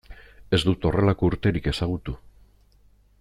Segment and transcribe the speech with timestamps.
[0.57, 2.17] Ez dut horrelako urterik ezagutu.